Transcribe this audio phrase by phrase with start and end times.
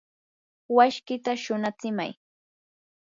[0.77, 2.11] washkita shunatsimay.